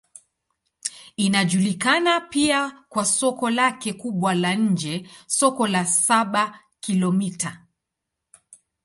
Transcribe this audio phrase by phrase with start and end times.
[1.17, 7.65] Inajulikana pia kwa soko lake kubwa la nje, Soko la Saba-Kilomita.